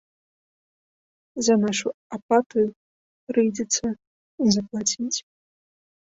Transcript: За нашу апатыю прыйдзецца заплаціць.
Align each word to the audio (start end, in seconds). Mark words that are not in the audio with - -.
За 1.47 1.57
нашу 1.63 1.87
апатыю 2.17 2.65
прыйдзецца 3.27 3.85
заплаціць. 4.59 5.13